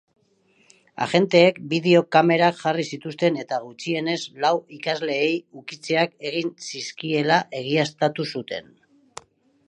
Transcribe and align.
Agenteek 1.05 1.57
bideo-kamerak 1.73 2.55
jarri 2.61 2.85
zituzten 2.95 3.37
eta 3.43 3.59
gutxienez 3.65 4.17
lau 4.45 4.53
ikasleei 4.77 5.27
ukitzeak 5.63 6.15
egin 6.31 6.49
zizkiela 6.69 7.37
egiaztatu 7.61 8.27
zuten. 8.37 8.73